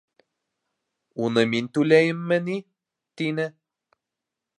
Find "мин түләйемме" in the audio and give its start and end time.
1.51-2.39